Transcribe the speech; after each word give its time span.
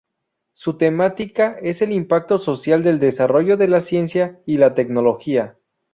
Su 0.55 0.79
temática 0.79 1.59
es 1.61 1.83
el 1.83 1.91
impacto 1.91 2.39
social 2.39 2.81
del 2.81 2.97
desarrollo 2.97 3.55
de 3.55 3.67
la 3.67 3.81
ciencia 3.81 4.41
y 4.47 4.57
la 4.57 4.73
tecnología. 4.73 5.57